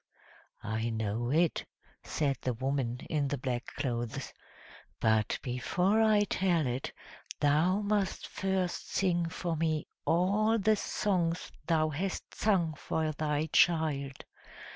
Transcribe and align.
"I 0.63 0.89
know 0.89 1.29
it!" 1.29 1.63
said 2.01 2.37
the 2.41 2.55
woman 2.55 3.01
in 3.07 3.27
the 3.27 3.37
black 3.37 3.67
clothes. 3.75 4.33
"But 4.99 5.37
before 5.43 6.01
I 6.01 6.21
tell 6.23 6.65
it, 6.65 6.91
thou 7.39 7.81
must 7.81 8.25
first 8.25 8.89
sing 8.91 9.29
for 9.29 9.55
me 9.55 9.85
all 10.03 10.57
the 10.57 10.75
songs 10.75 11.51
thou 11.67 11.89
hast 11.89 12.33
sung 12.33 12.73
for 12.73 13.11
thy 13.11 13.45
child! 13.53 14.25